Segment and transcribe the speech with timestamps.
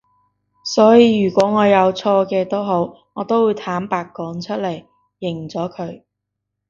[0.65, 4.83] 所以如果我有錯嘅都好我都會坦白講出嚟，
[5.19, 6.01] 認咗佢